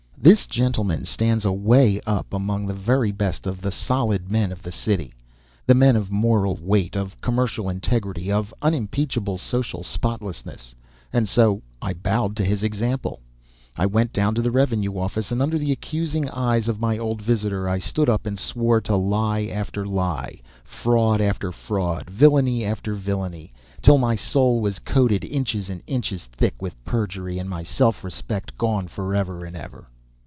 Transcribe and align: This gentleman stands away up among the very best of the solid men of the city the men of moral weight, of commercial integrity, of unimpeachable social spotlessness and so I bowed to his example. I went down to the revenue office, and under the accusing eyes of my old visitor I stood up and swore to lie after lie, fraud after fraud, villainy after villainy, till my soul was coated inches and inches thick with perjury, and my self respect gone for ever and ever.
This 0.23 0.45
gentleman 0.45 1.05
stands 1.05 1.45
away 1.45 1.99
up 2.05 2.31
among 2.31 2.67
the 2.67 2.75
very 2.75 3.11
best 3.11 3.47
of 3.47 3.59
the 3.59 3.71
solid 3.71 4.29
men 4.31 4.51
of 4.51 4.61
the 4.61 4.71
city 4.71 5.15
the 5.65 5.73
men 5.73 5.95
of 5.95 6.11
moral 6.11 6.59
weight, 6.61 6.95
of 6.95 7.19
commercial 7.21 7.67
integrity, 7.67 8.31
of 8.31 8.53
unimpeachable 8.61 9.39
social 9.39 9.81
spotlessness 9.81 10.75
and 11.11 11.27
so 11.27 11.63
I 11.81 11.93
bowed 11.95 12.35
to 12.35 12.45
his 12.45 12.61
example. 12.61 13.21
I 13.75 13.87
went 13.87 14.13
down 14.13 14.35
to 14.35 14.43
the 14.43 14.51
revenue 14.51 14.95
office, 14.99 15.31
and 15.31 15.41
under 15.41 15.57
the 15.57 15.71
accusing 15.71 16.29
eyes 16.29 16.67
of 16.67 16.79
my 16.79 16.99
old 16.99 17.23
visitor 17.23 17.67
I 17.67 17.79
stood 17.79 18.07
up 18.07 18.27
and 18.27 18.37
swore 18.37 18.79
to 18.81 18.95
lie 18.95 19.45
after 19.45 19.87
lie, 19.87 20.39
fraud 20.63 21.19
after 21.19 21.51
fraud, 21.51 22.11
villainy 22.11 22.63
after 22.63 22.93
villainy, 22.93 23.53
till 23.81 23.97
my 23.97 24.15
soul 24.15 24.61
was 24.61 24.77
coated 24.77 25.23
inches 25.23 25.67
and 25.67 25.81
inches 25.87 26.25
thick 26.25 26.61
with 26.61 26.75
perjury, 26.85 27.39
and 27.39 27.49
my 27.49 27.63
self 27.63 28.03
respect 28.03 28.55
gone 28.55 28.87
for 28.87 29.15
ever 29.15 29.43
and 29.45 29.55
ever. 29.57 29.87